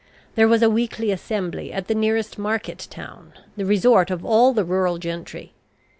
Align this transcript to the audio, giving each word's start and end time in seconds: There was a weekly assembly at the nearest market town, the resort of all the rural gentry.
There 0.33 0.47
was 0.47 0.63
a 0.63 0.67
weekly 0.71 1.11
assembly 1.11 1.71
at 1.71 1.87
the 1.87 1.93
nearest 1.93 2.39
market 2.39 2.87
town, 2.89 3.33
the 3.55 3.67
resort 3.67 4.09
of 4.09 4.25
all 4.25 4.51
the 4.51 4.65
rural 4.65 4.97
gentry. 4.97 5.53